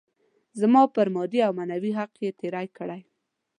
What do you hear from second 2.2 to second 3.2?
يې تېری کړی.